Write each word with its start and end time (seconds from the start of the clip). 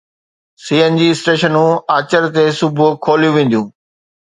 سي 0.63 0.75
N 0.83 0.97
G 1.01 1.09
اسٽيشنون 1.17 1.71
آچر 1.99 2.29
جي 2.39 2.47
صبح 2.61 2.87
کوليون 3.05 3.33
وينديون 3.35 3.65